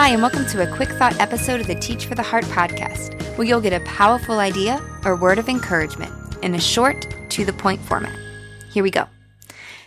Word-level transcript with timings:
Hi, 0.00 0.08
and 0.08 0.22
welcome 0.22 0.46
to 0.46 0.62
a 0.62 0.76
quick 0.76 0.88
thought 0.92 1.20
episode 1.20 1.60
of 1.60 1.66
the 1.66 1.74
Teach 1.74 2.06
for 2.06 2.14
the 2.14 2.22
Heart 2.22 2.44
podcast, 2.44 3.22
where 3.36 3.46
you'll 3.46 3.60
get 3.60 3.74
a 3.74 3.84
powerful 3.84 4.38
idea 4.38 4.80
or 5.04 5.14
word 5.14 5.38
of 5.38 5.46
encouragement 5.46 6.10
in 6.42 6.54
a 6.54 6.58
short, 6.58 7.14
to 7.28 7.44
the 7.44 7.52
point 7.52 7.82
format. 7.82 8.18
Here 8.72 8.82
we 8.82 8.90
go. 8.90 9.04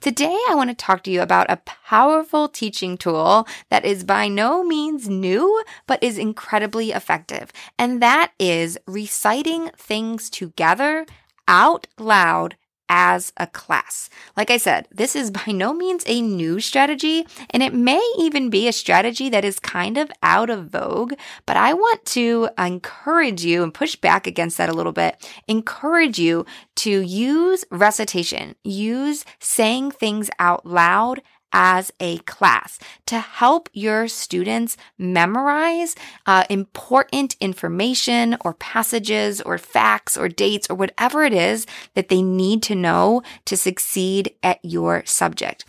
Today, 0.00 0.40
I 0.48 0.54
want 0.54 0.70
to 0.70 0.74
talk 0.74 1.02
to 1.02 1.10
you 1.10 1.20
about 1.20 1.50
a 1.50 1.58
powerful 1.58 2.48
teaching 2.48 2.96
tool 2.96 3.46
that 3.68 3.84
is 3.84 4.02
by 4.02 4.28
no 4.28 4.64
means 4.64 5.10
new, 5.10 5.62
but 5.86 6.02
is 6.02 6.16
incredibly 6.16 6.90
effective. 6.90 7.52
And 7.78 8.00
that 8.00 8.32
is 8.38 8.78
reciting 8.86 9.68
things 9.76 10.30
together 10.30 11.04
out 11.46 11.86
loud 11.98 12.56
as 12.88 13.32
a 13.36 13.46
class. 13.46 14.10
Like 14.36 14.50
I 14.50 14.56
said, 14.56 14.88
this 14.90 15.14
is 15.14 15.30
by 15.30 15.52
no 15.52 15.72
means 15.72 16.04
a 16.06 16.20
new 16.20 16.60
strategy, 16.60 17.26
and 17.50 17.62
it 17.62 17.74
may 17.74 18.02
even 18.18 18.50
be 18.50 18.68
a 18.68 18.72
strategy 18.72 19.28
that 19.28 19.44
is 19.44 19.58
kind 19.58 19.98
of 19.98 20.10
out 20.22 20.50
of 20.50 20.70
vogue, 20.70 21.14
but 21.46 21.56
I 21.56 21.74
want 21.74 22.04
to 22.06 22.48
encourage 22.58 23.44
you 23.44 23.62
and 23.62 23.72
push 23.72 23.96
back 23.96 24.26
against 24.26 24.58
that 24.58 24.68
a 24.68 24.74
little 24.74 24.92
bit, 24.92 25.28
encourage 25.46 26.18
you 26.18 26.46
to 26.76 27.00
use 27.00 27.64
recitation, 27.70 28.54
use 28.64 29.24
saying 29.38 29.90
things 29.90 30.30
out 30.38 30.64
loud 30.64 31.22
as 31.52 31.92
a 32.00 32.18
class 32.18 32.78
to 33.06 33.18
help 33.18 33.68
your 33.72 34.08
students 34.08 34.76
memorize 34.98 35.94
uh, 36.26 36.44
important 36.50 37.36
information 37.40 38.36
or 38.40 38.54
passages 38.54 39.40
or 39.40 39.58
facts 39.58 40.16
or 40.16 40.28
dates 40.28 40.68
or 40.70 40.74
whatever 40.74 41.24
it 41.24 41.32
is 41.32 41.66
that 41.94 42.08
they 42.08 42.22
need 42.22 42.62
to 42.62 42.74
know 42.74 43.22
to 43.44 43.56
succeed 43.56 44.34
at 44.42 44.58
your 44.62 45.02
subject. 45.06 45.64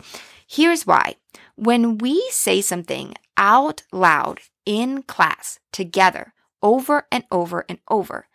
Here's 0.46 0.86
why. 0.86 1.16
When 1.56 1.98
we 1.98 2.26
say 2.30 2.60
something 2.60 3.14
out 3.36 3.82
loud 3.92 4.40
in 4.66 5.02
class 5.02 5.58
together 5.72 6.32
over 6.62 7.06
and 7.12 7.24
over 7.30 7.64
and 7.68 7.78
over, 7.88 8.26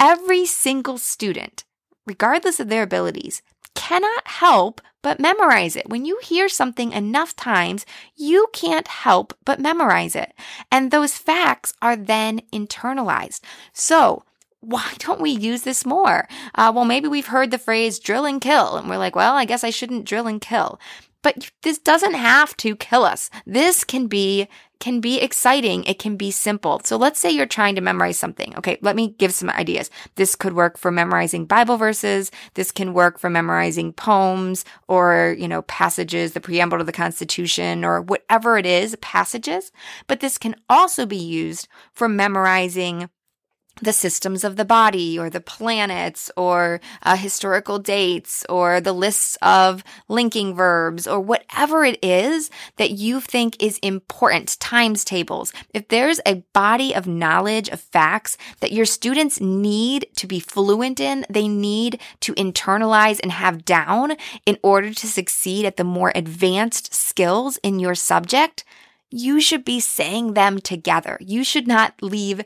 every 0.00 0.46
single 0.46 0.98
student, 0.98 1.64
regardless 2.06 2.60
of 2.60 2.68
their 2.68 2.82
abilities, 2.82 3.42
cannot 3.74 4.26
help 4.26 4.80
but 5.02 5.20
memorize 5.20 5.76
it. 5.76 5.88
When 5.88 6.04
you 6.04 6.18
hear 6.22 6.48
something 6.48 6.92
enough 6.92 7.34
times, 7.36 7.86
you 8.16 8.48
can't 8.52 8.88
help 8.88 9.34
but 9.44 9.60
memorize 9.60 10.14
it. 10.14 10.32
And 10.70 10.90
those 10.90 11.16
facts 11.16 11.72
are 11.80 11.96
then 11.96 12.40
internalized. 12.52 13.40
So, 13.72 14.24
why 14.60 14.92
don't 14.98 15.22
we 15.22 15.30
use 15.30 15.62
this 15.62 15.86
more? 15.86 16.28
Uh, 16.54 16.70
well, 16.74 16.84
maybe 16.84 17.08
we've 17.08 17.28
heard 17.28 17.50
the 17.50 17.58
phrase 17.58 17.98
drill 17.98 18.26
and 18.26 18.40
kill, 18.40 18.76
and 18.76 18.88
we're 18.88 18.98
like, 18.98 19.16
well, 19.16 19.34
I 19.34 19.46
guess 19.46 19.64
I 19.64 19.70
shouldn't 19.70 20.04
drill 20.04 20.26
and 20.26 20.40
kill. 20.40 20.78
But 21.22 21.50
this 21.62 21.78
doesn't 21.78 22.14
have 22.14 22.56
to 22.58 22.76
kill 22.76 23.04
us. 23.04 23.30
This 23.46 23.84
can 23.84 24.06
be 24.06 24.48
can 24.80 25.00
be 25.00 25.20
exciting. 25.20 25.84
It 25.84 25.98
can 25.98 26.16
be 26.16 26.30
simple. 26.30 26.80
So 26.84 26.96
let's 26.96 27.20
say 27.20 27.30
you're 27.30 27.46
trying 27.46 27.74
to 27.76 27.80
memorize 27.80 28.18
something. 28.18 28.56
Okay, 28.56 28.78
let 28.80 28.96
me 28.96 29.14
give 29.18 29.32
some 29.32 29.50
ideas. 29.50 29.90
This 30.16 30.34
could 30.34 30.54
work 30.54 30.76
for 30.76 30.90
memorizing 30.90 31.44
Bible 31.44 31.76
verses. 31.76 32.30
This 32.54 32.72
can 32.72 32.92
work 32.92 33.18
for 33.18 33.30
memorizing 33.30 33.92
poems 33.92 34.64
or, 34.88 35.36
you 35.38 35.46
know, 35.46 35.62
passages, 35.62 36.32
the 36.32 36.40
preamble 36.40 36.78
to 36.78 36.84
the 36.84 36.92
Constitution 36.92 37.84
or 37.84 38.00
whatever 38.00 38.58
it 38.58 38.66
is, 38.66 38.96
passages. 39.00 39.70
But 40.06 40.20
this 40.20 40.38
can 40.38 40.56
also 40.68 41.06
be 41.06 41.16
used 41.16 41.68
for 41.92 42.08
memorizing 42.08 43.08
the 43.82 43.92
systems 43.92 44.44
of 44.44 44.56
the 44.56 44.64
body 44.64 45.18
or 45.18 45.30
the 45.30 45.40
planets 45.40 46.30
or 46.36 46.80
uh, 47.02 47.16
historical 47.16 47.78
dates 47.78 48.44
or 48.48 48.80
the 48.80 48.92
lists 48.92 49.36
of 49.40 49.82
linking 50.08 50.54
verbs 50.54 51.06
or 51.06 51.20
whatever 51.20 51.84
it 51.84 51.98
is 52.02 52.50
that 52.76 52.90
you 52.90 53.20
think 53.20 53.60
is 53.62 53.78
important, 53.78 54.58
times 54.60 55.04
tables. 55.04 55.52
If 55.72 55.88
there's 55.88 56.20
a 56.26 56.42
body 56.52 56.94
of 56.94 57.06
knowledge 57.06 57.68
of 57.68 57.80
facts 57.80 58.36
that 58.60 58.72
your 58.72 58.86
students 58.86 59.40
need 59.40 60.06
to 60.16 60.26
be 60.26 60.40
fluent 60.40 61.00
in, 61.00 61.24
they 61.30 61.48
need 61.48 62.00
to 62.20 62.34
internalize 62.34 63.20
and 63.22 63.32
have 63.32 63.64
down 63.64 64.16
in 64.44 64.58
order 64.62 64.92
to 64.92 65.06
succeed 65.06 65.64
at 65.64 65.76
the 65.76 65.84
more 65.84 66.12
advanced 66.14 66.92
skills 66.94 67.58
in 67.62 67.78
your 67.78 67.94
subject, 67.94 68.64
you 69.10 69.40
should 69.40 69.64
be 69.64 69.80
saying 69.80 70.34
them 70.34 70.60
together. 70.60 71.18
You 71.20 71.44
should 71.44 71.66
not 71.66 71.94
leave 72.00 72.42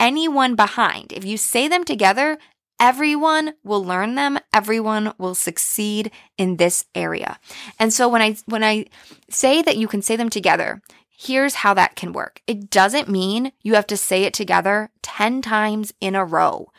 anyone 0.00 0.54
behind. 0.54 1.12
If 1.12 1.24
you 1.24 1.36
say 1.36 1.68
them 1.68 1.84
together, 1.84 2.38
everyone 2.80 3.54
will 3.64 3.84
learn 3.84 4.14
them. 4.14 4.38
Everyone 4.52 5.12
will 5.18 5.34
succeed 5.34 6.10
in 6.36 6.56
this 6.56 6.84
area. 6.94 7.38
And 7.78 7.92
so 7.92 8.08
when 8.08 8.22
I, 8.22 8.36
when 8.46 8.64
I 8.64 8.86
say 9.30 9.62
that 9.62 9.76
you 9.76 9.88
can 9.88 10.02
say 10.02 10.16
them 10.16 10.30
together, 10.30 10.82
here's 11.08 11.56
how 11.56 11.74
that 11.74 11.96
can 11.96 12.12
work. 12.12 12.42
It 12.46 12.70
doesn't 12.70 13.08
mean 13.08 13.52
you 13.62 13.74
have 13.74 13.86
to 13.88 13.96
say 13.96 14.24
it 14.24 14.34
together 14.34 14.90
10 15.02 15.42
times 15.42 15.92
in 16.00 16.14
a 16.14 16.24
row 16.24 16.70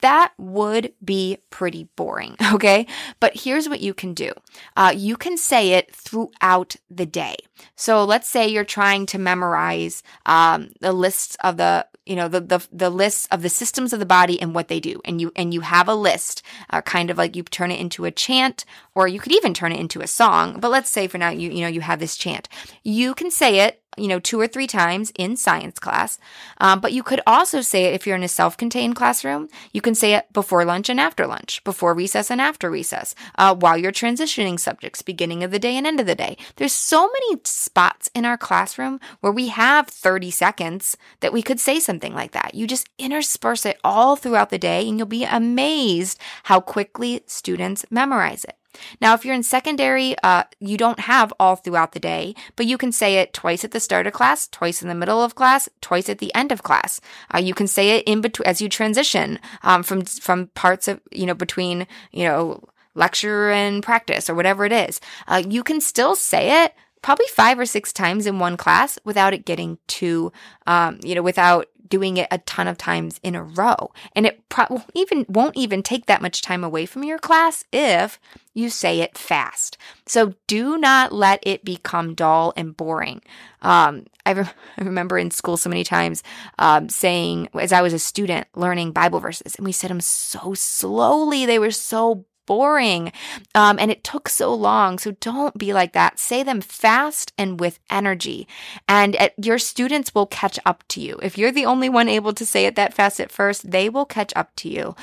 that 0.00 0.32
would 0.38 0.92
be 1.04 1.38
pretty 1.50 1.84
boring. 1.96 2.36
Okay. 2.58 2.86
But 3.20 3.36
here's 3.36 3.68
what 3.68 3.80
you 3.80 3.92
can 3.92 4.14
do. 4.14 4.32
Uh, 4.74 4.92
you 4.96 5.16
can 5.16 5.36
say 5.36 5.74
it 5.74 5.94
throughout 5.94 6.76
the 6.90 7.04
day. 7.04 7.36
So 7.76 8.04
let's 8.04 8.28
say 8.28 8.48
you're 8.48 8.64
trying 8.64 9.04
to 9.06 9.18
memorize, 9.18 10.02
um, 10.24 10.70
the 10.80 10.92
lists 10.92 11.36
of 11.44 11.58
the, 11.58 11.86
you 12.06 12.16
know, 12.16 12.26
the, 12.26 12.40
the, 12.40 12.66
the 12.72 12.90
lists 12.90 13.28
of 13.30 13.42
the 13.42 13.50
systems 13.50 13.92
of 13.92 14.00
the 14.00 14.06
body 14.06 14.40
and 14.40 14.54
what 14.54 14.68
they 14.68 14.80
do. 14.80 15.00
And 15.04 15.20
you, 15.20 15.30
and 15.36 15.52
you 15.52 15.60
have 15.60 15.88
a 15.88 15.94
list, 15.94 16.42
uh, 16.70 16.80
kind 16.80 17.10
of 17.10 17.18
like 17.18 17.36
you 17.36 17.42
turn 17.42 17.70
it 17.70 17.80
into 17.80 18.06
a 18.06 18.10
chant 18.10 18.64
or 18.94 19.06
you 19.06 19.20
could 19.20 19.32
even 19.32 19.52
turn 19.52 19.72
it 19.72 19.80
into 19.80 20.00
a 20.00 20.06
song. 20.06 20.58
But 20.58 20.70
let's 20.70 20.90
say 20.90 21.06
for 21.06 21.18
now, 21.18 21.28
you, 21.28 21.50
you 21.50 21.60
know, 21.60 21.68
you 21.68 21.82
have 21.82 22.00
this 22.00 22.16
chant. 22.16 22.48
You 22.82 23.14
can 23.14 23.30
say 23.30 23.60
it 23.60 23.82
you 23.96 24.08
know, 24.08 24.20
two 24.20 24.40
or 24.40 24.46
three 24.46 24.66
times 24.66 25.12
in 25.16 25.36
science 25.36 25.78
class. 25.78 26.18
Um, 26.58 26.80
but 26.80 26.92
you 26.92 27.02
could 27.02 27.20
also 27.26 27.60
say 27.60 27.86
it 27.86 27.94
if 27.94 28.06
you're 28.06 28.16
in 28.16 28.22
a 28.22 28.28
self 28.28 28.56
contained 28.56 28.96
classroom. 28.96 29.48
You 29.72 29.80
can 29.80 29.94
say 29.94 30.14
it 30.14 30.32
before 30.32 30.64
lunch 30.64 30.88
and 30.88 31.00
after 31.00 31.26
lunch, 31.26 31.62
before 31.64 31.94
recess 31.94 32.30
and 32.30 32.40
after 32.40 32.70
recess, 32.70 33.14
uh, 33.36 33.54
while 33.54 33.76
you're 33.76 33.92
transitioning 33.92 34.60
subjects, 34.60 35.02
beginning 35.02 35.42
of 35.42 35.50
the 35.50 35.58
day 35.58 35.76
and 35.76 35.86
end 35.86 36.00
of 36.00 36.06
the 36.06 36.14
day. 36.14 36.36
There's 36.56 36.72
so 36.72 37.08
many 37.08 37.40
spots 37.44 38.10
in 38.14 38.24
our 38.24 38.38
classroom 38.38 39.00
where 39.20 39.32
we 39.32 39.48
have 39.48 39.88
30 39.88 40.30
seconds 40.30 40.96
that 41.20 41.32
we 41.32 41.42
could 41.42 41.60
say 41.60 41.80
something 41.80 42.14
like 42.14 42.32
that. 42.32 42.54
You 42.54 42.66
just 42.66 42.88
intersperse 42.98 43.64
it 43.66 43.78
all 43.82 44.16
throughout 44.16 44.50
the 44.50 44.58
day 44.58 44.88
and 44.88 44.98
you'll 44.98 45.06
be 45.06 45.24
amazed 45.24 46.18
how 46.44 46.60
quickly 46.60 47.22
students 47.26 47.84
memorize 47.90 48.44
it. 48.44 48.57
Now, 49.00 49.14
if 49.14 49.24
you're 49.24 49.34
in 49.34 49.42
secondary, 49.42 50.16
uh, 50.22 50.44
you 50.60 50.76
don't 50.76 51.00
have 51.00 51.32
all 51.38 51.56
throughout 51.56 51.92
the 51.92 52.00
day, 52.00 52.34
but 52.56 52.66
you 52.66 52.78
can 52.78 52.92
say 52.92 53.16
it 53.16 53.32
twice 53.32 53.64
at 53.64 53.72
the 53.72 53.80
start 53.80 54.06
of 54.06 54.12
class, 54.12 54.48
twice 54.48 54.82
in 54.82 54.88
the 54.88 54.94
middle 54.94 55.22
of 55.22 55.34
class, 55.34 55.68
twice 55.80 56.08
at 56.08 56.18
the 56.18 56.34
end 56.34 56.52
of 56.52 56.62
class. 56.62 57.00
Uh, 57.34 57.38
you 57.38 57.54
can 57.54 57.66
say 57.66 57.96
it 57.96 58.04
in 58.06 58.20
between 58.20 58.46
as 58.46 58.60
you 58.60 58.68
transition 58.68 59.38
um, 59.62 59.82
from 59.82 60.04
from 60.04 60.48
parts 60.48 60.88
of 60.88 61.00
you 61.10 61.26
know 61.26 61.34
between 61.34 61.86
you 62.12 62.24
know 62.24 62.62
lecture 62.94 63.50
and 63.50 63.82
practice 63.82 64.28
or 64.28 64.34
whatever 64.34 64.64
it 64.64 64.72
is. 64.72 65.00
Uh, 65.26 65.42
you 65.48 65.62
can 65.62 65.80
still 65.80 66.16
say 66.16 66.64
it 66.64 66.74
probably 67.08 67.24
five 67.28 67.58
or 67.58 67.64
six 67.64 67.90
times 67.90 68.26
in 68.26 68.38
one 68.38 68.54
class 68.54 68.98
without 69.02 69.32
it 69.32 69.46
getting 69.46 69.78
too, 69.86 70.30
um, 70.66 70.98
you 71.02 71.14
know, 71.14 71.22
without 71.22 71.66
doing 71.88 72.18
it 72.18 72.28
a 72.30 72.36
ton 72.36 72.68
of 72.68 72.76
times 72.76 73.18
in 73.22 73.34
a 73.34 73.42
row. 73.42 73.90
And 74.14 74.26
it 74.26 74.46
pro- 74.50 74.82
even 74.92 75.24
won't 75.26 75.56
even 75.56 75.82
take 75.82 76.04
that 76.04 76.20
much 76.20 76.42
time 76.42 76.62
away 76.62 76.84
from 76.84 77.04
your 77.04 77.18
class 77.18 77.64
if 77.72 78.20
you 78.52 78.68
say 78.68 79.00
it 79.00 79.16
fast. 79.16 79.78
So 80.04 80.34
do 80.46 80.76
not 80.76 81.10
let 81.10 81.42
it 81.44 81.64
become 81.64 82.14
dull 82.14 82.52
and 82.58 82.76
boring. 82.76 83.22
Um, 83.62 84.04
I, 84.26 84.32
re- 84.32 84.44
I, 84.76 84.84
remember 84.84 85.16
in 85.16 85.30
school 85.30 85.56
so 85.56 85.70
many 85.70 85.84
times 85.84 86.22
um, 86.58 86.90
saying, 86.90 87.48
as 87.54 87.72
I 87.72 87.80
was 87.80 87.94
a 87.94 87.98
student, 87.98 88.48
learning 88.54 88.92
Bible 88.92 89.20
verses, 89.20 89.54
and 89.54 89.64
we 89.64 89.72
said 89.72 89.88
them 89.88 90.02
so 90.02 90.52
slowly. 90.52 91.46
They 91.46 91.58
were 91.58 91.70
so 91.70 92.26
boring. 92.48 93.12
Um, 93.54 93.78
and 93.78 93.90
it 93.90 94.02
took 94.02 94.28
so 94.28 94.52
long. 94.54 94.98
So 94.98 95.12
don't 95.20 95.56
be 95.58 95.74
like 95.74 95.92
that. 95.92 96.18
Say 96.18 96.42
them 96.42 96.62
fast 96.62 97.32
and 97.36 97.60
with 97.60 97.78
energy. 97.90 98.48
And 98.88 99.14
at, 99.16 99.34
your 99.44 99.58
students 99.58 100.14
will 100.14 100.26
catch 100.26 100.58
up 100.64 100.82
to 100.88 101.00
you. 101.00 101.20
If 101.22 101.36
you're 101.36 101.52
the 101.52 101.66
only 101.66 101.90
one 101.90 102.08
able 102.08 102.32
to 102.32 102.46
say 102.46 102.64
it 102.64 102.74
that 102.76 102.94
fast 102.94 103.20
at 103.20 103.30
first, 103.30 103.70
they 103.70 103.90
will 103.90 104.06
catch 104.06 104.32
up 104.34 104.56
to 104.56 104.68
you 104.70 104.96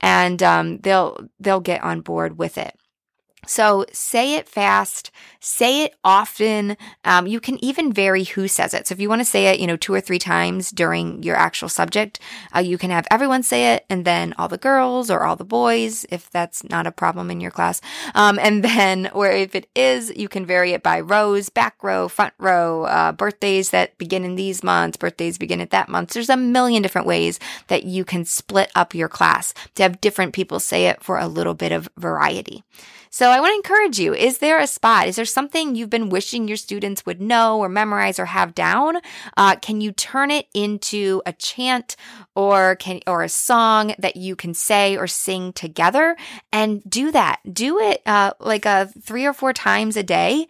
and 0.00 0.40
um, 0.42 0.78
they'll, 0.78 1.28
they'll 1.40 1.60
get 1.60 1.82
on 1.82 2.02
board 2.02 2.38
with 2.38 2.56
it. 2.56 2.78
So 3.44 3.84
say 3.92 4.36
it 4.36 4.48
fast, 4.48 5.10
say 5.40 5.82
it 5.82 5.96
often. 6.04 6.76
Um, 7.04 7.26
you 7.26 7.40
can 7.40 7.62
even 7.62 7.92
vary 7.92 8.22
who 8.22 8.46
says 8.46 8.72
it. 8.72 8.86
So 8.86 8.92
if 8.92 9.00
you 9.00 9.08
want 9.08 9.20
to 9.20 9.24
say 9.24 9.46
it, 9.46 9.58
you 9.58 9.66
know, 9.66 9.76
two 9.76 9.92
or 9.92 10.00
three 10.00 10.20
times 10.20 10.70
during 10.70 11.24
your 11.24 11.34
actual 11.34 11.68
subject, 11.68 12.20
uh, 12.54 12.60
you 12.60 12.78
can 12.78 12.90
have 12.90 13.04
everyone 13.10 13.42
say 13.42 13.74
it 13.74 13.84
and 13.90 14.04
then 14.04 14.32
all 14.38 14.46
the 14.46 14.58
girls 14.58 15.10
or 15.10 15.24
all 15.24 15.34
the 15.34 15.44
boys, 15.44 16.06
if 16.08 16.30
that's 16.30 16.62
not 16.70 16.86
a 16.86 16.92
problem 16.92 17.32
in 17.32 17.40
your 17.40 17.50
class. 17.50 17.80
Um, 18.14 18.38
and 18.38 18.62
then, 18.72 19.10
or 19.12 19.28
if 19.28 19.56
it 19.56 19.68
is, 19.74 20.12
you 20.14 20.28
can 20.28 20.46
vary 20.46 20.70
it 20.72 20.84
by 20.84 21.00
rows, 21.00 21.48
back 21.48 21.82
row, 21.82 22.06
front 22.08 22.34
row, 22.38 22.84
uh, 22.84 23.10
birthdays 23.10 23.70
that 23.70 23.98
begin 23.98 24.24
in 24.24 24.36
these 24.36 24.62
months, 24.62 24.96
birthdays 24.96 25.36
begin 25.36 25.60
at 25.60 25.70
that 25.70 25.88
month. 25.88 26.10
There's 26.10 26.30
a 26.30 26.36
million 26.36 26.80
different 26.80 27.08
ways 27.08 27.40
that 27.66 27.82
you 27.82 28.04
can 28.04 28.24
split 28.24 28.70
up 28.76 28.94
your 28.94 29.08
class 29.08 29.52
to 29.74 29.82
have 29.82 30.00
different 30.00 30.32
people 30.32 30.60
say 30.60 30.86
it 30.86 31.02
for 31.02 31.18
a 31.18 31.26
little 31.26 31.54
bit 31.54 31.72
of 31.72 31.88
variety. 31.96 32.62
So 33.14 33.30
I 33.32 33.40
want 33.40 33.52
to 33.52 33.56
encourage 33.56 33.98
you. 33.98 34.14
Is 34.14 34.38
there 34.38 34.58
a 34.58 34.66
spot? 34.66 35.08
Is 35.08 35.16
there 35.16 35.24
something 35.24 35.74
you've 35.74 35.90
been 35.90 36.08
wishing 36.08 36.48
your 36.48 36.56
students 36.56 37.04
would 37.06 37.20
know 37.20 37.58
or 37.58 37.68
memorize 37.68 38.18
or 38.18 38.26
have 38.26 38.54
down? 38.54 38.96
Uh, 39.36 39.56
can 39.56 39.80
you 39.80 39.92
turn 39.92 40.30
it 40.30 40.46
into 40.54 41.22
a 41.26 41.32
chant 41.32 41.96
or 42.34 42.76
can, 42.76 43.00
or 43.06 43.22
a 43.22 43.28
song 43.28 43.94
that 43.98 44.16
you 44.16 44.36
can 44.36 44.54
say 44.54 44.96
or 44.96 45.06
sing 45.06 45.52
together 45.52 46.16
and 46.52 46.82
do 46.88 47.10
that? 47.12 47.40
Do 47.50 47.78
it, 47.80 48.02
uh, 48.06 48.32
like 48.38 48.66
a 48.66 48.70
uh, 48.70 48.86
three 49.00 49.26
or 49.26 49.32
four 49.32 49.52
times 49.52 49.96
a 49.96 50.02
day 50.02 50.46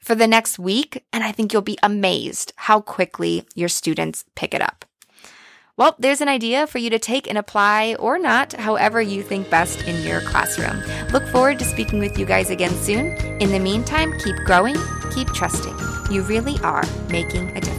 for 0.00 0.14
the 0.14 0.26
next 0.26 0.58
week. 0.58 1.04
And 1.12 1.24
I 1.24 1.32
think 1.32 1.52
you'll 1.52 1.62
be 1.62 1.78
amazed 1.82 2.52
how 2.56 2.80
quickly 2.80 3.44
your 3.54 3.68
students 3.68 4.24
pick 4.34 4.54
it 4.54 4.62
up. 4.62 4.84
Well, 5.78 5.94
there's 5.98 6.22
an 6.22 6.28
idea 6.28 6.66
for 6.66 6.78
you 6.78 6.88
to 6.88 6.98
take 6.98 7.28
and 7.28 7.36
apply 7.36 7.96
or 7.98 8.18
not, 8.18 8.54
however 8.54 9.02
you 9.02 9.22
think 9.22 9.50
best 9.50 9.86
in 9.86 10.02
your 10.08 10.22
classroom. 10.22 10.82
Look 11.12 11.28
forward 11.28 11.58
to 11.58 11.66
speaking 11.66 11.98
with 11.98 12.18
you 12.18 12.24
guys 12.24 12.48
again 12.48 12.74
soon. 12.76 13.08
In 13.42 13.52
the 13.52 13.58
meantime, 13.58 14.18
keep 14.18 14.36
growing, 14.46 14.76
keep 15.12 15.28
trusting. 15.28 15.76
You 16.10 16.22
really 16.22 16.58
are 16.60 16.84
making 17.10 17.54
a 17.54 17.60
difference. 17.60 17.75